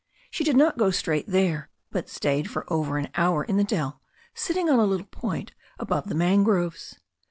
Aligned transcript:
She 0.31 0.43
did 0.43 0.57
not 0.57 0.79
go 0.79 0.89
straight 0.89 1.27
there, 1.27 1.69
but 1.91 2.09
stayed 2.09 2.49
for 2.49 2.65
over 2.73 2.97
I 2.97 3.03
an 3.03 3.09
hour 3.13 3.43
in 3.43 3.57
the 3.57 3.63
dell, 3.63 4.01
sitting 4.33 4.67
on 4.67 4.79
a 4.79 4.83
little 4.85 5.05
point 5.05 5.51
above 5.77 6.09
the 6.09 6.15
mangroves. 6.15 6.95